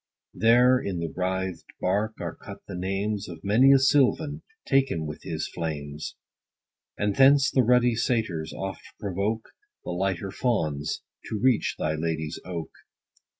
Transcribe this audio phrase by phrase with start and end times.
[0.33, 5.21] There, in the writhed bark, are cut the names Of many a sylvan, taken with
[5.21, 6.15] his flames;
[6.97, 9.49] And thence the ruddy satyrs oft provoke
[9.83, 12.71] The lighter fauns, to reach thy lady's oak.